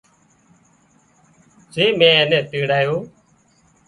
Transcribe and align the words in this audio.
زي 1.73 1.85
مين 1.97 2.11
اين 2.17 2.25
نين 2.31 2.43
تيڙايو 2.51 2.95